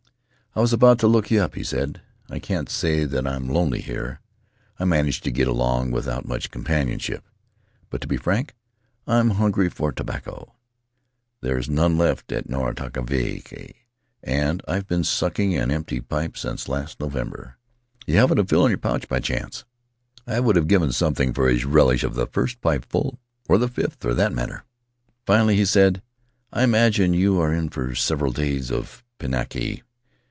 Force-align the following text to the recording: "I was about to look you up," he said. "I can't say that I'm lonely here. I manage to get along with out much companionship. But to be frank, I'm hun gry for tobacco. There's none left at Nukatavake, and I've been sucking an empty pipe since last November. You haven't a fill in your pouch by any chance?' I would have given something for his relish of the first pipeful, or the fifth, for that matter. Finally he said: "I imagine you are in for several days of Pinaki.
"I 0.53 0.59
was 0.59 0.73
about 0.73 0.99
to 0.99 1.07
look 1.07 1.31
you 1.31 1.39
up," 1.39 1.55
he 1.55 1.63
said. 1.63 2.01
"I 2.29 2.37
can't 2.39 2.69
say 2.69 3.05
that 3.05 3.25
I'm 3.25 3.47
lonely 3.47 3.79
here. 3.79 4.19
I 4.77 4.83
manage 4.83 5.21
to 5.21 5.31
get 5.31 5.47
along 5.47 5.91
with 5.91 6.09
out 6.09 6.27
much 6.27 6.51
companionship. 6.51 7.23
But 7.89 8.01
to 8.01 8.07
be 8.07 8.17
frank, 8.17 8.53
I'm 9.07 9.29
hun 9.29 9.51
gry 9.51 9.69
for 9.69 9.93
tobacco. 9.93 10.53
There's 11.39 11.69
none 11.69 11.97
left 11.97 12.33
at 12.33 12.49
Nukatavake, 12.49 13.75
and 14.21 14.61
I've 14.67 14.87
been 14.89 15.05
sucking 15.05 15.55
an 15.55 15.71
empty 15.71 16.01
pipe 16.01 16.35
since 16.35 16.67
last 16.67 16.99
November. 16.99 17.55
You 18.05 18.17
haven't 18.17 18.39
a 18.39 18.43
fill 18.43 18.65
in 18.65 18.71
your 18.71 18.77
pouch 18.77 19.07
by 19.07 19.15
any 19.19 19.23
chance?' 19.23 19.63
I 20.27 20.41
would 20.41 20.57
have 20.57 20.67
given 20.67 20.91
something 20.91 21.33
for 21.33 21.47
his 21.47 21.63
relish 21.63 22.03
of 22.03 22.15
the 22.15 22.27
first 22.27 22.59
pipeful, 22.59 23.19
or 23.47 23.57
the 23.57 23.69
fifth, 23.69 24.01
for 24.01 24.13
that 24.15 24.33
matter. 24.33 24.65
Finally 25.25 25.55
he 25.55 25.63
said: 25.65 26.01
"I 26.51 26.63
imagine 26.63 27.13
you 27.13 27.39
are 27.39 27.53
in 27.53 27.69
for 27.69 27.95
several 27.95 28.33
days 28.33 28.69
of 28.69 29.01
Pinaki. 29.17 29.83